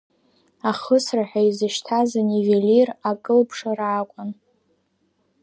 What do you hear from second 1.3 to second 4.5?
изышьҭаз анивелир акылԥшра акәын.